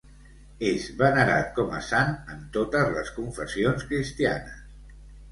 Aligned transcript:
És 0.67 0.85
venerat 1.01 1.51
com 1.59 1.75
a 1.79 1.81
sant 1.87 2.09
en 2.35 2.39
totes 2.55 2.89
les 2.95 3.11
confessions 3.19 3.85
cristianes. 3.91 4.65